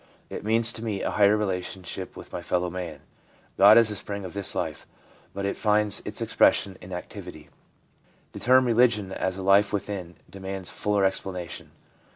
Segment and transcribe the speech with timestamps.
[0.31, 3.01] It means to me a higher relationship with my fellow man.
[3.55, 4.87] God is the spring of this life,
[5.31, 7.49] but it finds its expression in activity/
[8.31, 11.69] The term 'Religion as a Life Within' demands fuller explanation.